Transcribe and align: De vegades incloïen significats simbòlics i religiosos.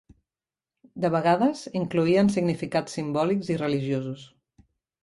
De 1.03 1.11
vegades 1.17 1.61
incloïen 1.81 2.33
significats 2.37 2.99
simbòlics 2.99 3.55
i 3.57 3.61
religiosos. 3.65 4.27